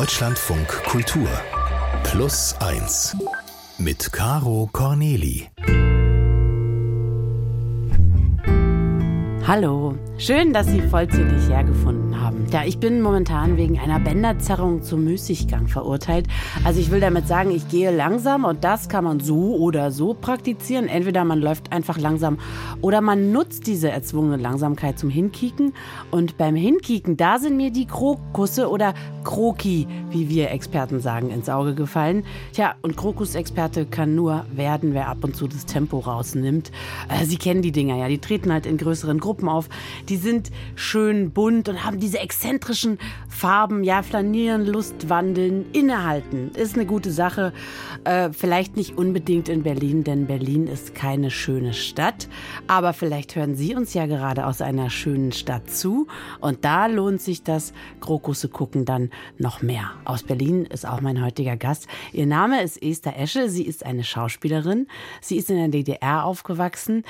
[0.00, 1.26] Deutschlandfunk Kultur.
[2.02, 3.16] Plus 1
[3.78, 5.48] mit Caro Corneli.
[9.46, 12.46] Hallo, schön, dass Sie vollzählig hergefunden haben.
[12.50, 16.26] Ja, ich bin momentan wegen einer Bänderzerrung zum Müßiggang verurteilt.
[16.64, 20.14] Also ich will damit sagen, ich gehe langsam und das kann man so oder so
[20.14, 20.88] praktizieren.
[20.88, 22.38] Entweder man läuft einfach langsam
[22.80, 25.74] oder man nutzt diese erzwungene Langsamkeit zum Hinkicken.
[26.10, 28.94] Und beim Hinkicken, da sind mir die Krokusse oder
[29.24, 32.24] Kroki, wie wir Experten sagen, ins Auge gefallen.
[32.52, 36.70] Tja, und Krokusexperte kann nur werden, wer ab und zu das Tempo rausnimmt.
[37.08, 39.68] Äh, Sie kennen die Dinger ja, die treten halt in größeren Gruppen auf.
[40.08, 43.84] Die sind schön bunt und haben diese exzentrischen Farben.
[43.84, 46.52] Ja, flanieren, Lust wandeln, innehalten.
[46.52, 47.52] Ist eine gute Sache.
[48.04, 52.28] Äh, vielleicht nicht unbedingt in Berlin, denn Berlin ist keine schöne Stadt.
[52.68, 56.06] Aber vielleicht hören Sie uns ja gerade aus einer schönen Stadt zu.
[56.40, 59.90] Und da lohnt sich das Krokusse gucken dann noch mehr.
[60.04, 61.88] Aus Berlin ist auch mein heutiger Gast.
[62.12, 63.50] Ihr Name ist Esther Esche.
[63.50, 64.86] Sie ist eine Schauspielerin.
[65.20, 67.02] Sie ist in der DDR aufgewachsen.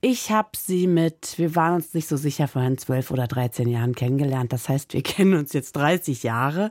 [0.00, 3.68] Ich habe sie mit, wir waren waren uns nicht so sicher vorhin zwölf oder 13
[3.68, 4.52] Jahren kennengelernt.
[4.52, 6.70] Das heißt, wir kennen uns jetzt 30 Jahre.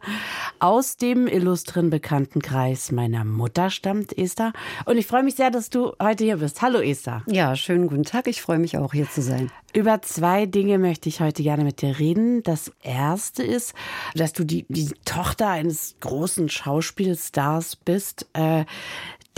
[0.60, 4.54] Aus dem illustren Bekanntenkreis meiner Mutter stammt Esther.
[4.86, 6.62] Und ich freue mich sehr, dass du heute hier bist.
[6.62, 7.24] Hallo Esther.
[7.28, 8.28] Ja, schönen guten Tag.
[8.28, 9.52] Ich freue mich auch hier zu sein.
[9.74, 12.44] Über zwei Dinge möchte ich heute gerne mit dir reden.
[12.44, 13.74] Das erste ist,
[14.16, 18.28] dass du die, die Tochter eines großen Schauspielstars bist.
[18.34, 18.66] Äh,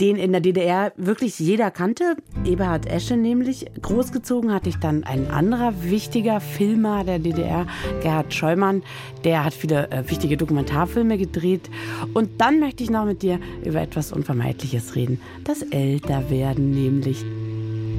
[0.00, 2.16] den in der DDR wirklich jeder kannte.
[2.44, 3.66] Eberhard Esche nämlich.
[3.80, 7.66] Großgezogen hatte ich dann ein anderer wichtiger Filmer der DDR,
[8.02, 8.82] Gerhard Scheumann.
[9.22, 11.70] Der hat viele äh, wichtige Dokumentarfilme gedreht.
[12.12, 15.20] Und dann möchte ich noch mit dir über etwas Unvermeidliches reden.
[15.44, 17.24] Das Älterwerden nämlich.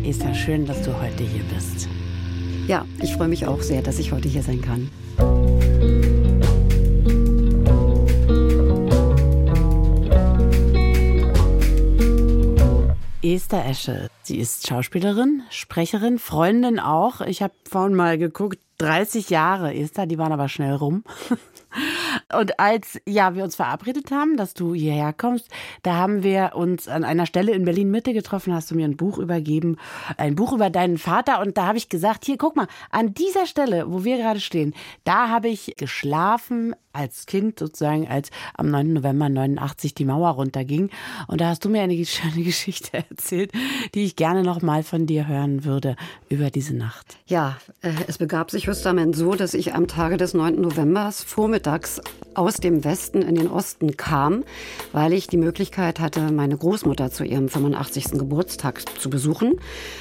[0.04, 1.88] Ist ja schön, dass du heute hier bist.
[2.68, 5.95] Ja, ich freue mich auch sehr, dass ich heute hier sein kann.
[13.26, 14.10] Esther Esche.
[14.22, 17.22] Sie ist Schauspielerin, Sprecherin, Freundin auch.
[17.22, 21.04] Ich habe vorhin mal geguckt, 30 Jahre Esther, die waren aber schnell rum.
[22.38, 25.50] Und als ja, wir uns verabredet haben, dass du hierher kommst,
[25.82, 28.96] da haben wir uns an einer Stelle in Berlin Mitte getroffen, hast du mir ein
[28.96, 29.78] Buch übergeben,
[30.18, 33.48] ein Buch über deinen Vater und da habe ich gesagt, hier guck mal, an dieser
[33.48, 38.94] Stelle, wo wir gerade stehen, da habe ich geschlafen als Kind sozusagen, als am 9.
[38.94, 40.90] November 89 die Mauer runterging
[41.28, 43.52] und da hast du mir eine schöne Geschichte erzählt,
[43.94, 45.96] die ich gerne noch mal von dir hören würde
[46.30, 47.18] über diese Nacht.
[47.26, 50.62] Ja, äh, es begab sich justament so, dass ich am Tage des 9.
[50.62, 52.02] Novembers vormittags
[52.34, 54.44] aus dem Westen in den Osten kam,
[54.92, 58.12] weil ich die Möglichkeit hatte, meine Großmutter zu ihrem 85.
[58.12, 59.60] Geburtstag zu besuchen.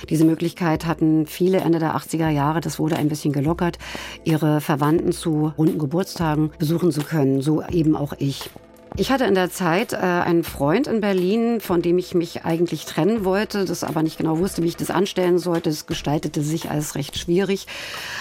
[0.09, 3.79] Diese Möglichkeit hatten viele Ende der 80er Jahre, das wurde ein bisschen gelockert,
[4.25, 8.51] ihre Verwandten zu runden Geburtstagen besuchen zu können, so eben auch ich.
[8.97, 12.85] Ich hatte in der Zeit äh, einen Freund in Berlin, von dem ich mich eigentlich
[12.85, 15.69] trennen wollte, das aber nicht genau wusste, wie ich das anstellen sollte.
[15.69, 17.67] Es gestaltete sich als recht schwierig.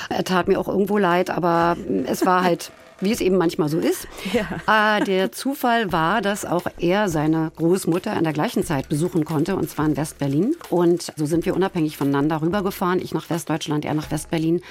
[0.10, 2.72] Er tat mir auch irgendwo leid, aber es war halt
[3.04, 4.08] wie es eben manchmal so ist.
[4.32, 4.98] Ja.
[4.98, 9.56] Äh, der Zufall war, dass auch er seine Großmutter in der gleichen Zeit besuchen konnte,
[9.56, 10.56] und zwar in Westberlin.
[10.70, 13.00] Und so sind wir unabhängig voneinander rübergefahren.
[13.00, 14.62] Ich nach Westdeutschland, er nach Westberlin.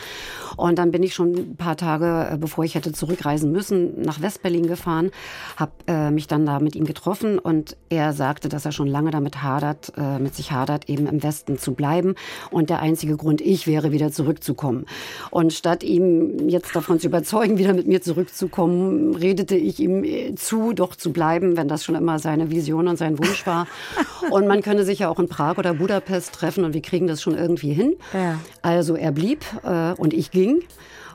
[0.57, 4.21] Und dann bin ich schon ein paar Tage, äh, bevor ich hätte zurückreisen müssen, nach
[4.21, 5.11] Westberlin gefahren,
[5.57, 9.11] habe äh, mich dann da mit ihm getroffen und er sagte, dass er schon lange
[9.11, 12.15] damit hadert, äh, mit sich hadert, eben im Westen zu bleiben.
[12.51, 14.87] Und der einzige Grund ich wäre, wieder zurückzukommen.
[15.31, 20.05] Und statt ihm jetzt davon zu überzeugen, wieder mit mir zurückzukommen, zurückzukommen, redete ich ihm
[20.05, 23.67] äh, zu, doch zu bleiben, wenn das schon immer seine Vision und sein Wunsch war.
[24.31, 27.21] und man könne sich ja auch in Prag oder Budapest treffen und wir kriegen das
[27.21, 27.95] schon irgendwie hin.
[28.13, 28.39] Ja.
[28.63, 30.63] Also er blieb äh, und ich ging.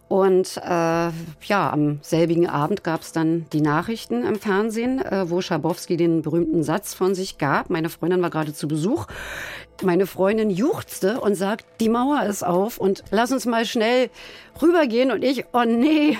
[0.09, 5.41] Und äh, ja, am selbigen Abend gab es dann die Nachrichten im Fernsehen, äh, wo
[5.41, 7.69] Schabowski den berühmten Satz von sich gab.
[7.69, 9.07] Meine Freundin war gerade zu Besuch.
[9.83, 14.09] Meine Freundin juchzte und sagt, die Mauer ist auf und lass uns mal schnell
[14.61, 15.11] rübergehen.
[15.11, 16.17] Und ich, oh nee,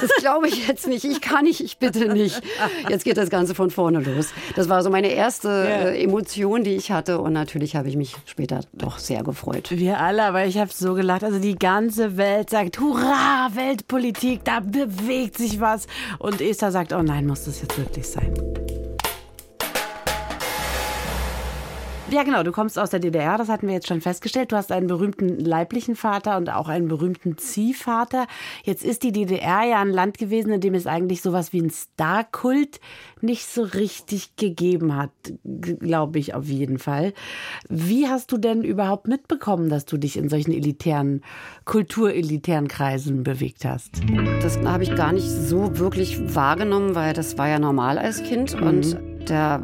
[0.00, 1.04] das glaube ich jetzt nicht.
[1.04, 2.40] Ich kann nicht, ich bitte nicht.
[2.88, 4.28] Jetzt geht das Ganze von vorne los.
[4.56, 5.88] Das war so meine erste ja.
[5.88, 7.20] äh, Emotion, die ich hatte.
[7.20, 9.70] Und natürlich habe ich mich später doch sehr gefreut.
[9.70, 11.24] Wir alle, aber ich habe so gelacht.
[11.24, 15.86] Also die ganze Welt sagt, hurra, Weltpolitik, da bewegt sich was.
[16.18, 18.32] Und Esther sagt, oh nein, muss das jetzt wirklich sein?
[22.10, 24.50] Ja, genau, du kommst aus der DDR, das hatten wir jetzt schon festgestellt.
[24.50, 28.26] Du hast einen berühmten leiblichen Vater und auch einen berühmten Ziehvater.
[28.64, 31.70] Jetzt ist die DDR ja ein Land gewesen, in dem es eigentlich sowas wie ein
[31.70, 32.80] Starkult
[33.20, 35.10] nicht so richtig gegeben hat,
[35.44, 37.12] glaube ich auf jeden Fall.
[37.68, 41.22] Wie hast du denn überhaupt mitbekommen, dass du dich in solchen elitären,
[41.64, 44.00] kulturelitären Kreisen bewegt hast?
[44.42, 48.60] Das habe ich gar nicht so wirklich wahrgenommen, weil das war ja normal als Kind
[48.60, 48.66] mhm.
[48.66, 49.60] und der,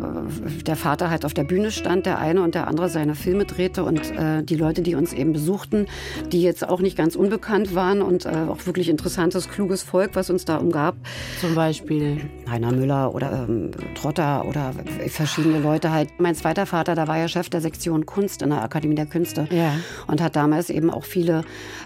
[0.66, 3.84] der Vater halt auf der Bühne stand, der eine und der andere seine Filme drehte
[3.84, 5.86] und äh, die Leute, die uns eben besuchten,
[6.32, 10.30] die jetzt auch nicht ganz unbekannt waren und äh, auch wirklich interessantes, kluges Volk, was
[10.30, 10.96] uns da umgab.
[11.40, 14.72] Zum Beispiel Heiner Müller oder ähm, Trotter oder
[15.08, 16.08] verschiedene Leute halt.
[16.18, 19.48] Mein zweiter Vater, da war ja Chef der Sektion Kunst in der Akademie der Künste
[19.50, 19.74] ja.
[20.06, 21.42] und hat damals eben auch viele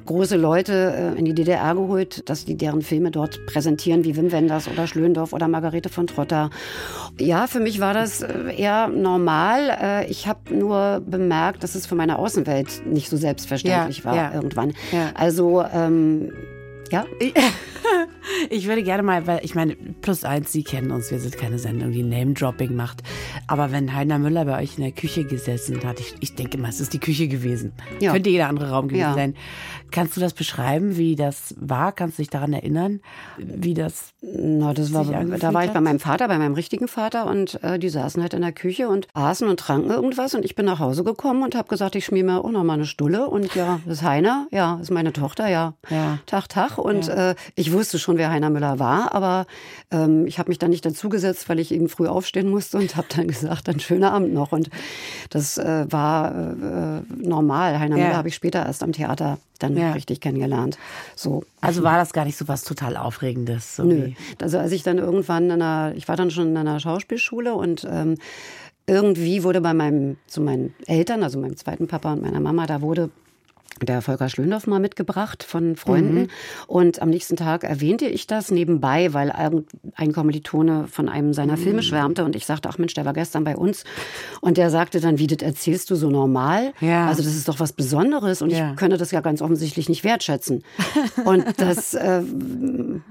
[0.07, 4.33] große Leute äh, in die DDR geholt, dass die deren Filme dort präsentieren, wie Wim
[4.33, 6.51] Wenders oder Schlöndorff oder Margarete von Trotter.
[7.19, 9.71] Ja, für mich war das äh, eher normal.
[9.81, 14.17] Äh, ich habe nur bemerkt, dass es für meine Außenwelt nicht so selbstverständlich ja, war
[14.17, 14.35] ja.
[14.35, 14.73] irgendwann.
[14.91, 15.11] Ja.
[15.15, 16.33] Also ähm,
[16.91, 17.05] ja.
[18.49, 21.59] Ich würde gerne mal, weil ich meine, plus eins, Sie kennen uns, wir sind keine
[21.59, 23.03] Sendung, die Name-Dropping macht.
[23.47, 26.69] Aber wenn Heiner Müller bei euch in der Küche gesessen hat, ich, ich denke mal,
[26.69, 27.73] es ist die Küche gewesen.
[28.01, 28.13] Ja.
[28.13, 29.15] Könnte jeder andere Raum gewesen ja.
[29.15, 29.35] sein.
[29.91, 31.93] Kannst du das beschreiben, wie das war?
[31.93, 33.01] Kannst du dich daran erinnern,
[33.39, 34.13] wie das?
[34.21, 37.79] Na, das war, da war ich bei meinem Vater, bei meinem richtigen Vater und äh,
[37.79, 40.79] die saßen halt in der Küche und aßen und tranken irgendwas und ich bin nach
[40.79, 43.81] Hause gekommen und habe gesagt, ich schmier mir auch noch mal eine Stulle und ja,
[43.85, 46.19] das ist Heiner, ja, das ist meine Tochter, ja, ja.
[46.27, 47.31] Tag, Tag und ja.
[47.31, 49.47] äh, ich wusste schon, wer Heiner Müller war, aber
[49.91, 53.09] ähm, ich habe mich dann nicht dazugesetzt, weil ich eben früh aufstehen musste und habe
[53.15, 54.71] dann gesagt, ein schöner Abend noch und
[55.31, 57.79] das äh, war äh, normal.
[57.79, 58.05] Heiner ja.
[58.05, 59.93] Müller habe ich später erst am Theater dann ja.
[59.93, 60.79] richtig kennengelernt.
[61.15, 61.45] So.
[61.61, 63.77] Also war das gar nicht so was total Aufregendes?
[63.77, 64.13] So Nö.
[64.41, 67.87] Also als ich dann irgendwann in einer, ich war dann schon in einer Schauspielschule und
[67.91, 68.17] ähm,
[68.87, 72.81] irgendwie wurde bei meinem, zu meinen Eltern, also meinem zweiten Papa und meiner Mama, da
[72.81, 73.11] wurde
[73.85, 76.23] der Volker Schlöndorff mal mitgebracht von Freunden.
[76.23, 76.29] Mhm.
[76.67, 79.31] Und am nächsten Tag erwähnte ich das nebenbei, weil
[79.95, 81.63] ein Kommilitone von einem seiner mhm.
[81.63, 83.85] Filme schwärmte und ich sagte, ach Mensch, der war gestern bei uns.
[84.41, 86.73] Und der sagte dann, wie, das erzählst du so normal?
[86.81, 87.07] Ja.
[87.07, 88.71] Also das ist doch was Besonderes und ja.
[88.71, 90.63] ich könne das ja ganz offensichtlich nicht wertschätzen.
[91.25, 92.23] und das, äh,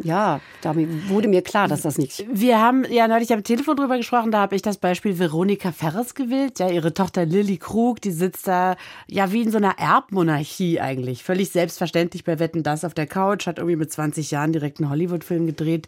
[0.04, 0.76] ja, da
[1.08, 2.26] wurde mir klar, dass das nicht...
[2.32, 6.16] Wir haben ja neulich am Telefon drüber gesprochen, da habe ich das Beispiel Veronika Ferres
[6.16, 8.76] gewählt, ja, ihre Tochter Lilly Krug, die sitzt da
[9.08, 11.24] ja wie in so einer Erbmonarchie Hierarchie eigentlich.
[11.24, 14.90] Völlig selbstverständlich bei Wetten das auf der Couch, hat irgendwie mit 20 Jahren direkt einen
[14.90, 15.88] Hollywood-Film gedreht,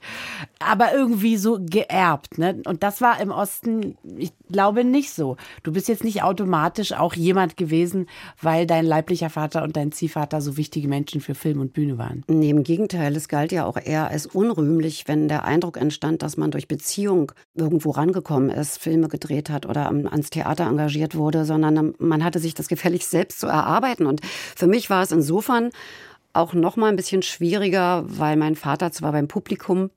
[0.59, 2.38] aber irgendwie so geerbt.
[2.38, 2.62] Ne?
[2.65, 5.38] Und das war im Osten, ich glaube, nicht so.
[5.63, 8.07] Du bist jetzt nicht automatisch auch jemand gewesen,
[8.41, 12.24] weil dein leiblicher Vater und dein Ziehvater so wichtige Menschen für Film und Bühne waren.
[12.27, 16.38] Nee, im Gegenteil, es galt ja auch eher als unrühmlich, wenn der Eindruck entstand, dass
[16.38, 21.94] man durch Beziehung irgendwo rangekommen ist, Filme gedreht hat oder ans Theater engagiert wurde, sondern
[21.97, 24.06] man hatte sich das gefällig selbst zu erarbeiten.
[24.06, 24.21] Und
[24.61, 25.71] für mich war es insofern
[26.33, 29.89] auch noch mal ein bisschen schwieriger, weil mein Vater zwar beim Publikum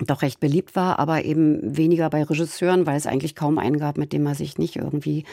[0.00, 3.96] doch recht beliebt war, aber eben weniger bei Regisseuren, weil es eigentlich kaum einen gab,
[3.96, 5.24] mit dem er sich nicht irgendwie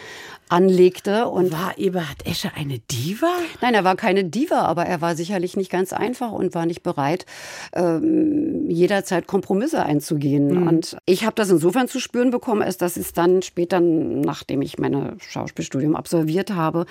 [0.50, 1.28] anlegte.
[1.30, 3.32] Und war Eberhard Escher eine Diva?
[3.62, 6.84] Nein, er war keine Diva, aber er war sicherlich nicht ganz einfach und war nicht
[6.84, 7.26] bereit,
[7.74, 10.62] ähm, jederzeit Kompromisse einzugehen.
[10.62, 10.68] Mhm.
[10.68, 14.78] Und ich habe das insofern zu spüren bekommen, als dass es dann später, nachdem ich
[14.78, 16.86] meine Schauspielstudium absolviert habe,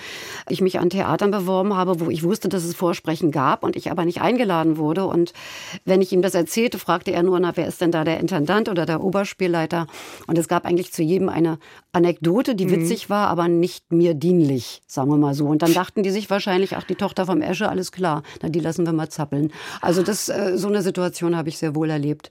[0.48, 3.92] ich mich an Theatern beworben habe, wo ich wusste, dass es Vorsprechen gab und ich
[3.92, 5.06] aber nicht eingeladen wurde.
[5.06, 5.32] Und
[5.84, 8.70] wenn ich ihm das erzählte, fragte er nur, na, wer ist denn da der Intendant
[8.70, 9.86] oder der Oberspielleiter?
[10.26, 11.58] Und es gab eigentlich zu jedem eine
[11.92, 12.70] Anekdote, die mhm.
[12.70, 15.46] witzig war, aber nicht mir dienlich, sagen wir mal so.
[15.46, 18.60] Und dann dachten die sich wahrscheinlich, ach, die Tochter vom Esche, alles klar, na, die
[18.60, 19.52] lassen wir mal zappeln.
[19.82, 22.30] Also das, äh, so eine Situation habe ich sehr wohl erlebt.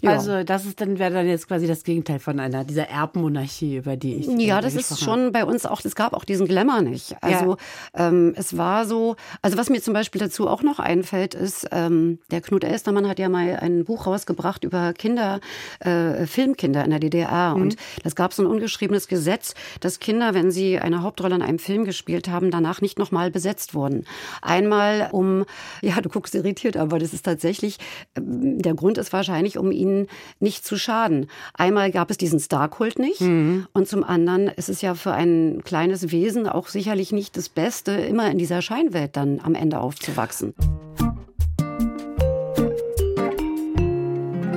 [0.00, 0.10] Ja.
[0.10, 3.96] Also das ist dann wäre dann jetzt quasi das Gegenteil von einer dieser Erbmonarchie, über
[3.96, 5.80] die ich ja, das ist schon bei uns auch.
[5.84, 7.16] Es gab auch diesen Glamour nicht.
[7.20, 7.56] Also
[7.96, 8.08] ja.
[8.08, 9.16] ähm, es war so.
[9.42, 13.18] Also was mir zum Beispiel dazu auch noch einfällt, ist ähm, der Knut Elstermann hat
[13.18, 15.40] ja mal ein Buch rausgebracht über Kinder,
[15.80, 17.62] äh, Filmkinder in der DDR mhm.
[17.62, 21.58] und das gab so ein ungeschriebenes Gesetz, dass Kinder, wenn sie eine Hauptrolle in einem
[21.58, 24.04] Film gespielt haben, danach nicht nochmal besetzt wurden.
[24.42, 25.44] Einmal um,
[25.82, 27.78] ja, du guckst irritiert, aber das ist tatsächlich
[28.16, 30.08] ähm, der Grund ist wahrscheinlich, um ihn ihnen
[30.40, 31.28] nicht zu schaden.
[31.54, 33.66] Einmal gab es diesen Starkult nicht mhm.
[33.72, 37.92] und zum anderen ist es ja für ein kleines Wesen auch sicherlich nicht das Beste,
[37.92, 40.54] immer in dieser Scheinwelt dann am Ende aufzuwachsen.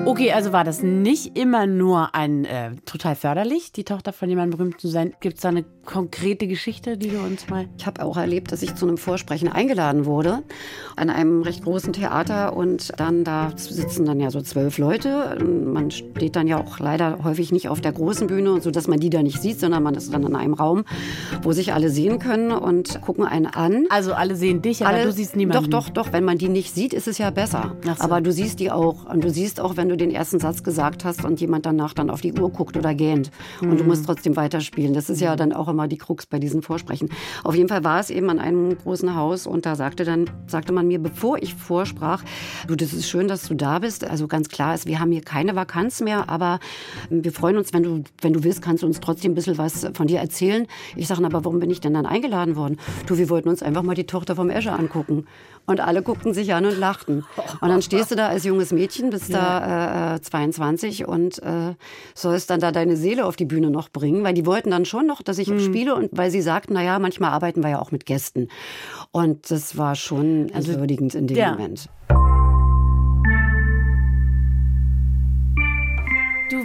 [0.10, 4.58] Okay, also war das nicht immer nur ein äh, total förderlich, die Tochter von jemandem
[4.58, 5.13] berühmt zu sein.
[5.20, 7.68] Gibt es da eine konkrete Geschichte, die du uns mal.
[7.78, 10.44] Ich habe auch erlebt, dass ich zu einem Vorsprechen eingeladen wurde
[10.96, 15.38] an einem recht großen Theater und dann da sitzen dann ja so zwölf Leute.
[15.44, 19.00] Man steht dann ja auch leider häufig nicht auf der großen Bühne, so dass man
[19.00, 20.86] die da nicht sieht, sondern man ist dann in einem Raum,
[21.44, 23.86] wo sich alle sehen können und gucken einen an.
[23.89, 25.72] Also alle sehen dich, aber alle, du siehst niemanden.
[25.72, 26.13] Doch, doch, doch.
[26.13, 27.75] Wenn man die nicht sieht, ist es ja besser.
[27.84, 28.04] So.
[28.04, 31.06] Aber du siehst die auch und du siehst auch, wenn du den ersten Satz gesagt
[31.06, 33.72] hast und jemand danach dann auf die Uhr guckt oder gähnt mhm.
[33.72, 34.94] und du musst trotzdem weiterspielen.
[34.94, 37.10] Das ist ja dann auch immer die Krux bei diesen Vorsprechen.
[37.44, 40.74] Auf jeden Fall war es eben an einem großen Haus und da sagte dann, sagte
[40.74, 42.24] man mir, bevor ich vorsprach,
[42.68, 44.03] du, das ist schön, dass du da bist.
[44.03, 46.60] Also ganz klar ist, wir haben hier keine Vakanz mehr, aber
[47.10, 49.88] wir freuen uns, wenn du, wenn du willst, kannst du uns trotzdem ein bisschen was
[49.94, 50.65] von dir erzählen.
[50.96, 52.77] Ich sage, aber warum bin ich denn dann eingeladen worden?
[53.06, 55.25] Du, wir wollten uns einfach mal die Tochter vom Escher angucken.
[55.65, 57.25] Und alle guckten sich an und lachten.
[57.62, 59.60] Und dann stehst du da als junges Mädchen, bist ja.
[59.60, 61.75] da äh, 22 und äh,
[62.13, 65.08] sollst dann da deine Seele auf die Bühne noch bringen, weil die wollten dann schon
[65.08, 65.60] noch, dass ich mhm.
[65.60, 68.50] spiele und weil sie sagten, naja, manchmal arbeiten wir ja auch mit Gästen.
[69.12, 71.51] Und das war schon also, entwürdigend in dem ja.
[71.51, 71.89] Moment.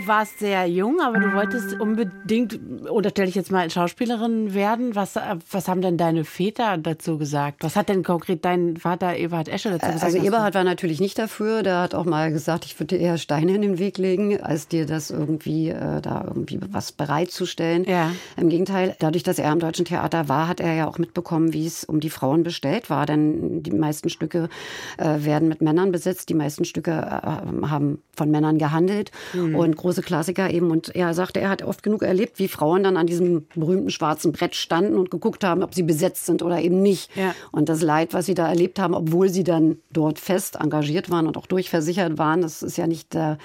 [0.04, 4.94] Du warst sehr jung, aber du wolltest unbedingt, unterstelle ich jetzt mal, Schauspielerin werden.
[4.94, 5.14] Was,
[5.50, 7.62] was haben denn deine Väter dazu gesagt?
[7.64, 10.04] Was hat denn konkret dein Vater Eberhard Escher dazu gesagt?
[10.04, 11.62] Also Eberhard war natürlich nicht dafür.
[11.62, 14.68] Der hat auch mal gesagt, ich würde dir eher Steine in den Weg legen, als
[14.68, 17.84] dir das irgendwie, äh, da irgendwie was bereitzustellen.
[17.84, 18.10] Ja.
[18.36, 21.66] Im Gegenteil, dadurch, dass er am Deutschen Theater war, hat er ja auch mitbekommen, wie
[21.66, 23.06] es um die Frauen bestellt war.
[23.06, 24.50] Denn die meisten Stücke
[24.98, 26.28] äh, werden mit Männern besetzt.
[26.28, 29.10] Die meisten Stücke äh, haben von Männern gehandelt.
[29.32, 29.54] Mhm.
[29.54, 30.70] Und große Klassiker eben.
[30.70, 34.32] Und er sagte, er hat oft genug erlebt, wie Frauen dann an diesem berühmten schwarzen
[34.32, 37.14] Brett standen und geguckt haben, ob sie besetzt sind oder eben nicht.
[37.16, 37.34] Ja.
[37.52, 41.26] Und das Leid, was sie da erlebt haben, obwohl sie dann dort fest engagiert waren
[41.26, 43.36] und auch durchversichert waren, das ist ja nicht äh,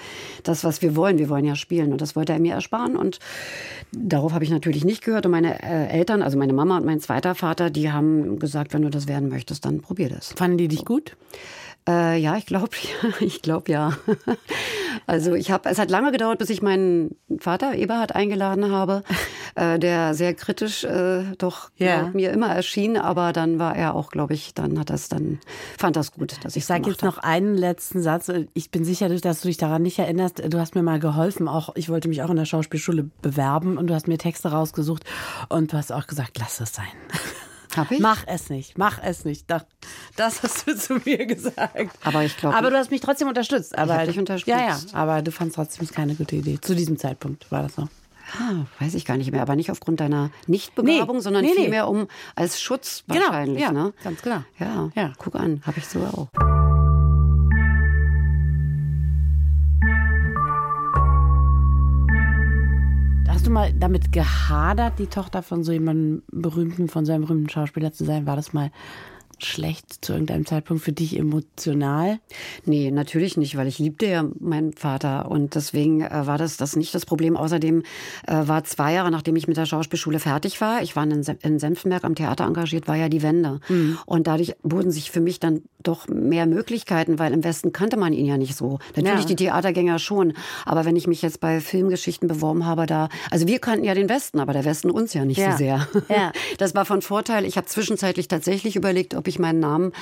[0.42, 1.18] das, was wir wollen.
[1.18, 1.92] Wir wollen ja spielen.
[1.92, 2.96] Und das wollte er mir ersparen.
[2.96, 3.20] Und
[3.92, 5.26] darauf habe ich natürlich nicht gehört.
[5.26, 8.82] Und meine äh, Eltern, also meine Mama und mein zweiter Vater, die haben gesagt, wenn
[8.82, 10.32] du das werden möchtest, dann probier das.
[10.32, 11.16] Fanden die dich gut?
[11.88, 13.96] Äh, ja, ich glaube, ja, ich glaube ja.
[15.06, 19.02] Also ich habe, es hat lange gedauert, bis ich meinen Vater Eberhard eingeladen habe,
[19.54, 22.10] äh, der sehr kritisch äh, doch ja.
[22.12, 25.38] mir immer erschien, aber dann war er auch, glaube ich, dann hat das dann
[25.78, 26.62] fand das gut, dass ich.
[26.62, 28.30] Ich sage jetzt noch einen letzten Satz.
[28.54, 30.42] Ich bin sicher, dass du dich daran nicht erinnerst.
[30.48, 31.48] Du hast mir mal geholfen.
[31.48, 35.04] Auch ich wollte mich auch in der Schauspielschule bewerben und du hast mir Texte rausgesucht
[35.48, 36.86] und du hast auch gesagt, lass es sein.
[37.76, 38.00] Hab ich?
[38.00, 39.50] Mach es nicht, mach es nicht.
[40.16, 41.98] Das hast du zu mir gesagt.
[42.04, 42.56] Aber ich glaube.
[42.56, 43.76] Aber du hast mich trotzdem unterstützt.
[43.76, 44.48] Aber, ich dich unterstützt.
[44.48, 44.78] Ja, ja.
[44.92, 46.60] Aber du fandst trotzdem keine gute Idee.
[46.60, 47.88] Zu diesem Zeitpunkt war das so.
[48.38, 51.88] Ah, weiß ich gar nicht mehr, aber nicht aufgrund deiner Nichtbegabung, nee, sondern nee, vielmehr
[51.88, 53.66] um als Schutz genau, wahrscheinlich.
[53.66, 53.92] Genau, ja, ne?
[54.04, 54.44] ganz klar.
[54.58, 56.49] Ja, ja, guck an, habe ich so auch.
[63.40, 67.48] Hast du mal damit gehadert, die Tochter von so jemandem berühmten, von so einem berühmten
[67.48, 68.26] Schauspieler zu sein?
[68.26, 68.70] War das mal
[69.38, 72.18] schlecht zu irgendeinem Zeitpunkt für dich emotional?
[72.66, 76.76] Nee, natürlich nicht, weil ich liebte ja meinen Vater und deswegen äh, war das, das
[76.76, 77.34] nicht das Problem.
[77.34, 77.82] Außerdem
[78.26, 81.58] äh, war zwei Jahre, nachdem ich mit der Schauspielschule fertig war, ich war in, in
[81.58, 83.60] Senftenberg am Theater engagiert, war ja die Wende.
[83.70, 83.96] Mhm.
[84.04, 88.12] Und dadurch wurden sich für mich dann doch mehr Möglichkeiten, weil im Westen kannte man
[88.12, 88.78] ihn ja nicht so.
[88.96, 89.26] Natürlich ja.
[89.26, 90.34] die Theatergänger schon,
[90.64, 94.08] aber wenn ich mich jetzt bei Filmgeschichten beworben habe, da, also wir kannten ja den
[94.08, 95.52] Westen, aber der Westen uns ja nicht ja.
[95.52, 95.88] so sehr.
[96.08, 96.32] Ja.
[96.58, 97.44] Das war von Vorteil.
[97.44, 99.92] Ich habe zwischenzeitlich tatsächlich überlegt, ob ich meinen Namen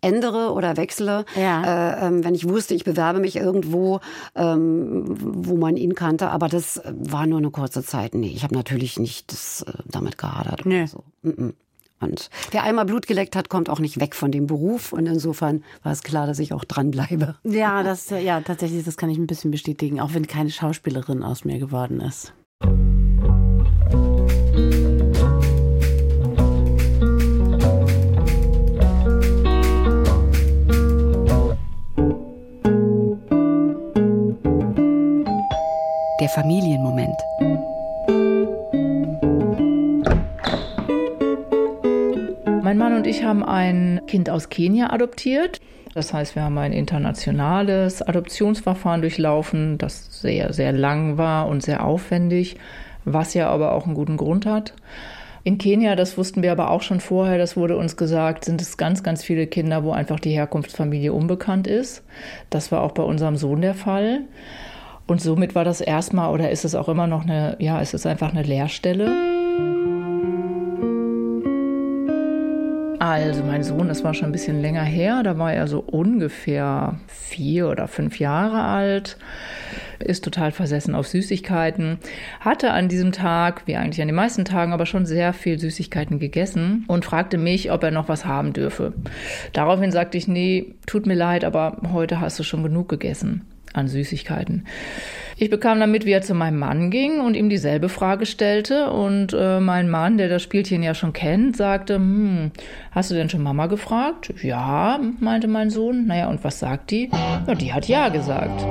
[0.00, 1.62] ändere oder wechsle, ja.
[2.02, 4.00] äh, ähm, wenn ich wusste, ich bewerbe mich irgendwo,
[4.34, 8.14] ähm, wo man ihn kannte, aber das war nur eine kurze Zeit.
[8.14, 10.64] Nee, ich habe natürlich nicht das, äh, damit gehadert.
[10.64, 10.86] Nee.
[10.86, 11.04] So.
[11.22, 11.54] Mm -mm.
[12.00, 14.92] Und wer einmal Blut geleckt hat, kommt auch nicht weg von dem Beruf.
[14.92, 17.36] Und insofern war es klar, dass ich auch dranbleibe.
[17.44, 21.44] Ja, das, ja, tatsächlich, das kann ich ein bisschen bestätigen, auch wenn keine Schauspielerin aus
[21.44, 22.32] mir geworden ist.
[36.18, 37.75] Der Familienmoment.
[42.66, 45.60] Mein Mann und ich haben ein Kind aus Kenia adoptiert.
[45.94, 51.86] Das heißt, wir haben ein internationales Adoptionsverfahren durchlaufen, das sehr, sehr lang war und sehr
[51.86, 52.56] aufwendig,
[53.04, 54.74] was ja aber auch einen guten Grund hat.
[55.44, 58.76] In Kenia, das wussten wir aber auch schon vorher, das wurde uns gesagt, sind es
[58.76, 62.02] ganz, ganz viele Kinder, wo einfach die Herkunftsfamilie unbekannt ist.
[62.50, 64.22] Das war auch bei unserem Sohn der Fall.
[65.06, 68.06] Und somit war das erstmal oder ist es auch immer noch eine, ja, es ist
[68.06, 69.35] einfach eine Leerstelle.
[72.98, 76.98] Also mein Sohn, das war schon ein bisschen länger her, da war er so ungefähr
[77.08, 79.18] vier oder fünf Jahre alt,
[79.98, 81.98] ist total versessen auf Süßigkeiten,
[82.40, 86.18] hatte an diesem Tag, wie eigentlich an den meisten Tagen, aber schon sehr viel Süßigkeiten
[86.18, 88.94] gegessen und fragte mich, ob er noch was haben dürfe.
[89.52, 93.42] Daraufhin sagte ich, nee, tut mir leid, aber heute hast du schon genug gegessen
[93.74, 94.66] an Süßigkeiten.
[95.38, 98.90] Ich bekam dann mit, wie er zu meinem Mann ging und ihm dieselbe Frage stellte.
[98.90, 102.52] Und äh, mein Mann, der das Spielchen ja schon kennt, sagte, hm,
[102.90, 104.32] hast du denn schon Mama gefragt?
[104.42, 106.06] Ja, meinte mein Sohn.
[106.06, 107.10] Naja, und was sagt die?
[107.46, 108.64] Ja, die hat ja gesagt.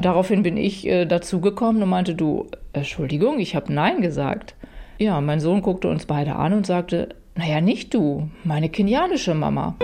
[0.00, 4.54] Daraufhin bin ich äh, dazugekommen und meinte, du, Entschuldigung, ich habe Nein gesagt.
[4.98, 9.74] Ja, mein Sohn guckte uns beide an und sagte, naja, nicht du, meine kenianische Mama.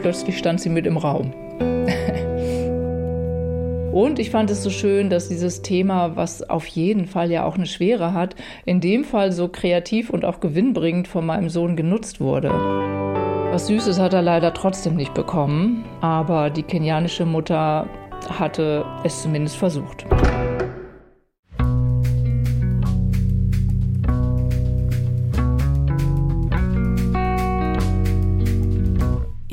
[0.00, 1.32] Plötzlich stand sie mit im Raum.
[3.92, 7.56] Und ich fand es so schön, dass dieses Thema, was auf jeden Fall ja auch
[7.56, 12.20] eine Schwere hat, in dem Fall so kreativ und auch gewinnbringend von meinem Sohn genutzt
[12.20, 12.50] wurde.
[13.50, 17.88] Was Süßes hat er leider trotzdem nicht bekommen, aber die kenianische Mutter
[18.28, 20.06] hatte es zumindest versucht.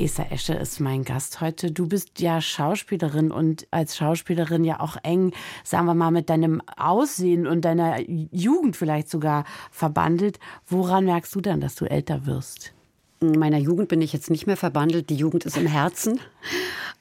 [0.06, 1.72] Esther Esche ist mein Gast heute.
[1.72, 5.32] Du bist ja Schauspielerin und als Schauspielerin ja auch eng,
[5.64, 10.38] sagen wir mal, mit deinem Aussehen und deiner Jugend vielleicht sogar verbandelt.
[10.68, 12.72] Woran merkst du dann, dass du älter wirst?
[13.18, 15.10] In meiner Jugend bin ich jetzt nicht mehr verbandelt.
[15.10, 16.20] Die Jugend ist im Herzen.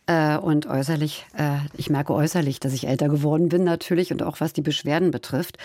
[0.08, 4.40] Äh, und äußerlich, äh, ich merke äußerlich, dass ich älter geworden bin natürlich und auch
[4.40, 5.58] was die Beschwerden betrifft.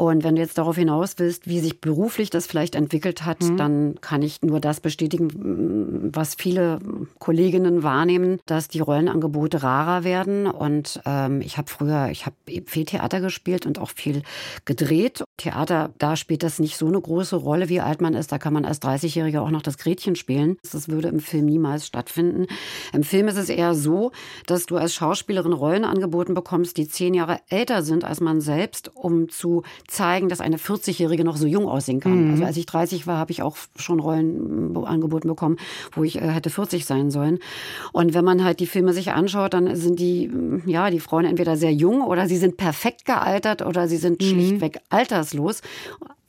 [0.00, 3.56] Und wenn du jetzt darauf hinaus willst, wie sich beruflich das vielleicht entwickelt hat, mhm.
[3.58, 6.78] dann kann ich nur das bestätigen, was viele
[7.18, 10.46] Kolleginnen wahrnehmen, dass die Rollenangebote rarer werden.
[10.46, 12.34] Und ähm, ich habe früher, ich habe
[12.64, 14.22] viel Theater gespielt und auch viel
[14.64, 15.22] gedreht.
[15.36, 18.32] Theater, da spielt das nicht so eine große Rolle, wie alt man ist.
[18.32, 20.56] Da kann man als 30-Jähriger auch noch das Gretchen spielen.
[20.62, 22.46] Das würde im Film niemals stattfinden.
[22.94, 24.12] Im Film ist es eher so,
[24.46, 28.90] dass du als Schauspielerin Rollen angeboten bekommst, die zehn Jahre älter sind als man selbst,
[28.94, 32.26] um zu zeigen, dass eine 40-Jährige noch so jung aussehen kann.
[32.26, 32.30] Mhm.
[32.32, 35.56] Also als ich 30 war, habe ich auch schon Rollen angeboten bekommen,
[35.92, 37.38] wo ich äh, hätte 40 sein sollen.
[37.92, 40.30] Und wenn man halt die Filme sich anschaut, dann sind die,
[40.66, 44.24] ja, die Frauen entweder sehr jung oder sie sind perfekt gealtert oder sie sind mhm.
[44.24, 45.62] schlichtweg alterslos.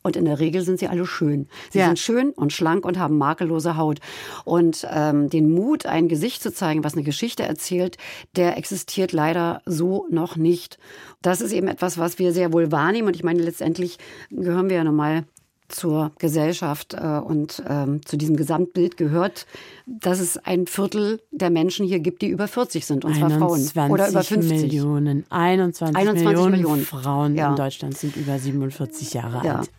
[0.03, 1.47] Und in der Regel sind sie alle schön.
[1.69, 1.87] Sie ja.
[1.87, 3.99] sind schön und schlank und haben makellose Haut.
[4.45, 7.97] Und ähm, den Mut, ein Gesicht zu zeigen, was eine Geschichte erzählt,
[8.35, 10.79] der existiert leider so noch nicht.
[11.21, 13.07] Das ist eben etwas, was wir sehr wohl wahrnehmen.
[13.07, 13.97] Und ich meine, letztendlich
[14.31, 15.25] gehören wir ja nochmal
[15.71, 19.47] zur Gesellschaft äh, und ähm, zu diesem Gesamtbild gehört,
[19.85, 23.67] dass es ein Viertel der Menschen hier gibt, die über 40 sind, und zwar Frauen.
[23.89, 24.61] Oder über 50.
[24.61, 27.49] Millionen, 21, 21 Millionen, Millionen, Frauen ja.
[27.49, 29.55] in Deutschland sind über 47 Jahre ja.
[29.59, 29.69] alt.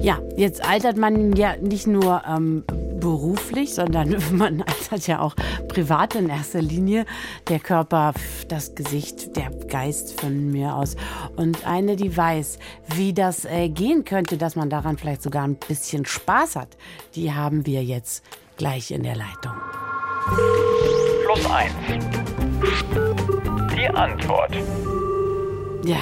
[0.00, 2.64] Ja, jetzt altert man ja nicht nur ähm,
[3.00, 5.34] beruflich, sondern man altert ja auch
[5.68, 7.04] privat in erster Linie.
[7.48, 8.14] Der Körper,
[8.48, 10.96] das Gesicht, der Geist von mir aus.
[11.36, 12.58] Und eine, die weiß,
[12.94, 16.76] wie das äh, gehen könnte, dass man daran vielleicht sogar ein bisschen Spaß hat,
[17.14, 18.24] die haben wir jetzt
[18.56, 19.52] gleich in der Leitung.
[21.24, 21.72] Plus eins.
[23.74, 24.56] Die Antwort.
[25.84, 25.98] Ja,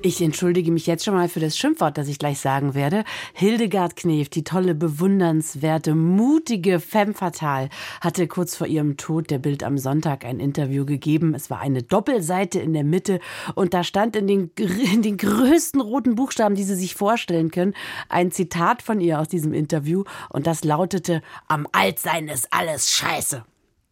[0.00, 3.04] ich entschuldige mich jetzt schon mal für das Schimpfwort, das ich gleich sagen werde.
[3.34, 7.68] Hildegard Knef, die tolle, bewundernswerte, mutige Femme Fatale,
[8.00, 11.34] hatte kurz vor ihrem Tod der Bild am Sonntag ein Interview gegeben.
[11.34, 13.20] Es war eine Doppelseite in der Mitte
[13.54, 14.50] und da stand in den,
[14.92, 17.74] in den größten roten Buchstaben, die Sie sich vorstellen können,
[18.08, 23.44] ein Zitat von ihr aus diesem Interview und das lautete, am Altsein ist alles scheiße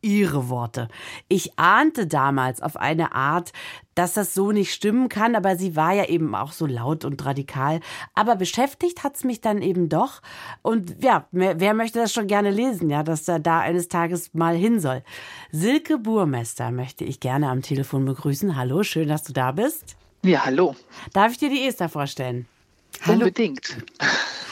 [0.03, 0.89] ihre Worte.
[1.29, 3.53] Ich ahnte damals auf eine Art,
[3.95, 7.25] dass das so nicht stimmen kann, aber sie war ja eben auch so laut und
[7.25, 7.81] radikal.
[8.15, 10.23] Aber beschäftigt hat's mich dann eben doch.
[10.63, 14.55] Und ja, wer möchte das schon gerne lesen, ja, dass er da eines Tages mal
[14.57, 15.03] hin soll.
[15.53, 18.57] Silke Burmester möchte ich gerne am Telefon begrüßen.
[18.57, 19.97] Hallo, schön, dass du da bist.
[20.23, 20.77] Ja, hallo.
[21.13, 22.47] Darf ich dir die Esther vorstellen?
[23.03, 23.21] Hallo.
[23.21, 23.77] Unbedingt.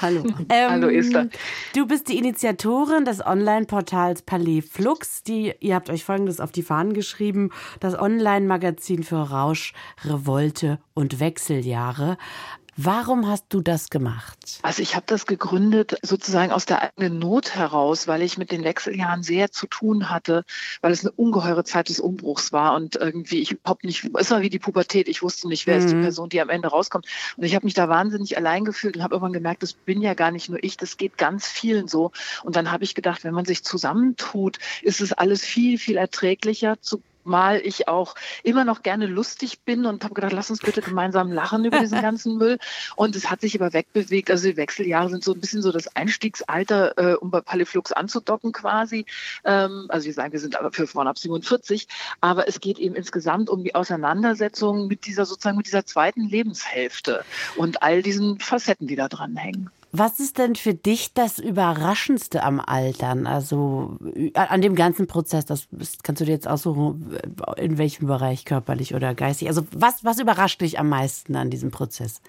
[0.00, 0.24] Hallo.
[0.50, 1.28] Ähm, Hallo Esther.
[1.74, 5.22] Du bist die Initiatorin des Online-Portals Palais Flux.
[5.22, 11.20] Die, ihr habt euch folgendes auf die Fahnen geschrieben: das Online-Magazin für Rausch, Revolte und
[11.20, 12.16] Wechseljahre.
[12.80, 14.38] Warum hast du das gemacht?
[14.62, 18.62] Also ich habe das gegründet sozusagen aus der eigenen Not heraus, weil ich mit den
[18.62, 20.44] Wechseljahren sehr zu tun hatte,
[20.80, 24.42] weil es eine ungeheure Zeit des Umbruchs war und irgendwie ich überhaupt nicht, es war
[24.42, 25.84] wie die Pubertät, ich wusste nicht, wer mhm.
[25.84, 26.02] ist die mhm.
[26.02, 27.08] Person, die am Ende rauskommt.
[27.36, 30.14] Und ich habe mich da wahnsinnig allein gefühlt und habe irgendwann gemerkt, das bin ja
[30.14, 32.12] gar nicht nur ich, das geht ganz vielen so.
[32.44, 36.80] Und dann habe ich gedacht, wenn man sich zusammentut, ist es alles viel, viel erträglicher
[36.80, 40.80] zu zumal ich auch immer noch gerne lustig bin und habe gedacht, lass uns bitte
[40.80, 42.58] gemeinsam lachen über diesen ganzen Müll.
[42.96, 44.30] Und es hat sich aber wegbewegt.
[44.30, 48.52] Also die Wechseljahre sind so ein bisschen so das Einstiegsalter, äh, um bei Paliflux anzudocken
[48.52, 49.04] quasi.
[49.44, 51.86] Ähm, also wir sagen, wir sind aber für Frauen ab 47.
[52.22, 57.26] Aber es geht eben insgesamt um die Auseinandersetzung mit dieser sozusagen mit dieser zweiten Lebenshälfte
[57.56, 59.68] und all diesen Facetten, die da dran hängen.
[59.90, 63.26] Was ist denn für dich das Überraschendste am Altern?
[63.26, 65.68] Also äh, an dem ganzen Prozess, das
[66.02, 67.16] kannst du dir jetzt aussuchen,
[67.56, 69.48] in welchem Bereich, körperlich oder geistig.
[69.48, 72.20] Also was, was überrascht dich am meisten an diesem Prozess?